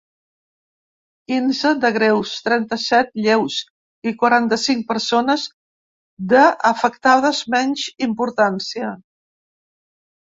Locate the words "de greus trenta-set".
1.81-3.11